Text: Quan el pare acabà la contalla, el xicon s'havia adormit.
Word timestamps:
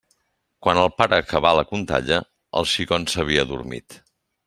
Quan 0.67 0.79
el 0.83 0.89
pare 1.01 1.19
acabà 1.25 1.53
la 1.59 1.65
contalla, 1.73 2.19
el 2.63 2.71
xicon 2.75 3.09
s'havia 3.15 3.49
adormit. 3.49 4.05